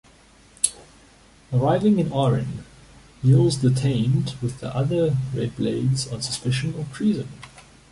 [1.53, 2.65] Arriving in Aren,
[3.23, 7.27] Yil's detained with the other Red Blades on suspicion of treason.